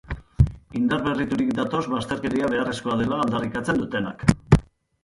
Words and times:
Indar 0.79 1.03
berriturik 1.07 1.51
datoz 1.59 1.83
bazterkeria 1.93 2.51
beharrezkoa 2.55 2.97
dela 3.05 3.21
aldarrikatzen 3.27 3.85
dutenak. 3.85 4.27